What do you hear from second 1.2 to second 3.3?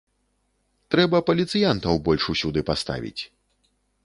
паліцыянтаў больш усюды паставіць!